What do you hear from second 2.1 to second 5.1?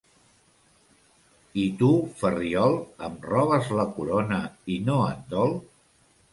Ferriol, em robes la corona, i no